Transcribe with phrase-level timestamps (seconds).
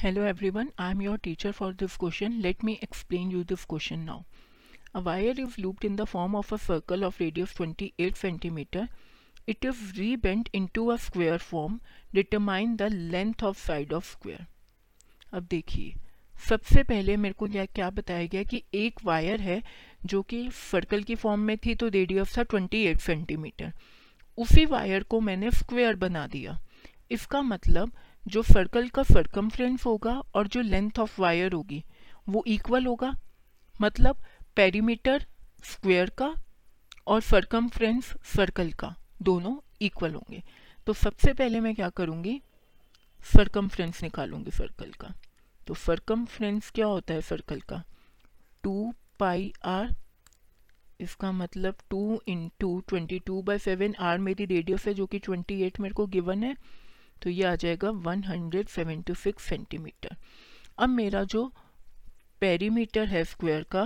[0.00, 3.98] Hello everyone I am your teacher for this question let me explain you this question
[4.00, 4.22] now
[4.94, 8.88] a wire is looped in the form of a circle of radius twenty eight centimetre
[9.48, 11.78] it is rebend into a square form
[12.14, 14.46] determine the length of side of square
[15.32, 15.94] अब देखिए,
[16.48, 19.62] सबसे पहले मेरे को क्या बताया गया कि एक वायर है
[20.04, 23.72] जो कि सर्कल की फॉर्म में थी तो रेडियस था ट्वेंटी एट सेंटीमीटर
[24.38, 26.58] उसी वायर को मैंने स्क्वेयर बना दिया।
[27.10, 27.92] इसका मतलब
[28.28, 31.84] जो सर्कल का सर्कमफ्रेंस होगा और जो लेंथ ऑफ़ वायर होगी,
[32.28, 33.14] वो इक्वल होगा।
[33.82, 34.22] मतलब
[34.56, 35.26] पेरीमीटर
[35.64, 36.34] स्क्वायर का
[37.06, 40.42] और सर्कमफ्रेंस सर्कल का, दोनों इक्वल होंगे।
[40.86, 42.40] तो सबसे पहले मैं क्या करूँगी?
[43.36, 45.14] सर्कमफ्रेंस निकालूँगी सर्कल का।
[45.66, 47.82] तो सर्कमफ्रेंस क्या होता है सर्कल का?
[48.62, 49.94] टू पाई आर
[51.00, 55.62] इसका मतलब two into twenty two by seven r मेरी रेडियस है जो कि ट्वेंटी
[55.62, 56.56] एट मेरे को गिवन है।
[57.22, 60.16] तो ये आ जाएगा 176 सेंटीमीटर।
[60.78, 61.52] अब मेरा जो
[62.40, 63.84] पेरीमीटर है स्क्वायर का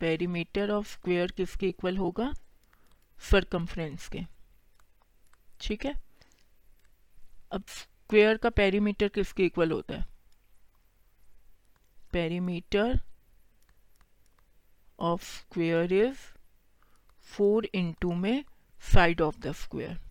[0.00, 2.32] पेरीमीटर ऑफ़ स्क्वायर किसके इक्वल होगा?
[3.30, 4.20] सरकमफ्रेंस के।
[5.60, 5.94] ठीक है?
[7.52, 10.06] अब स्क्वायर का पेरीमीटर किसके इक्वल होता है?
[12.12, 13.00] Perimeter
[15.00, 16.18] of square is
[17.22, 18.44] four into में
[18.94, 20.05] साइड ऑफ़ द स्क्वायर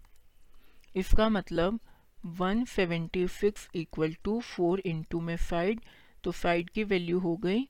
[0.96, 1.80] इसका मतलब
[2.42, 5.82] 176 इक्वल टू फोर इंटू में साइड
[6.24, 7.68] तो साइड की वैल्यू हो गई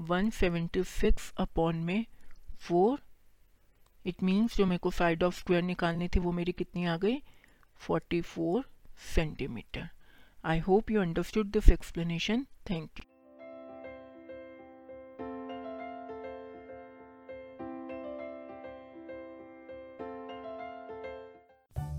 [0.00, 2.04] 176 अपॉन में
[2.60, 3.02] फोर।
[4.04, 7.16] इट मीन्स जो मेरे को साइड ऑफ़ स्क्वायर निकालनी थी वो मेरी कितनी आ गई?
[7.80, 8.62] 44
[9.14, 9.88] centimetre.
[10.44, 13.11] I hope you understood this explanation thank you